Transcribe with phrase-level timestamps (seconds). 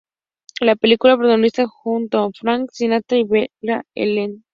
[0.61, 4.43] La película la protagoniza junto a Frank Sinatra y Vera Ellen.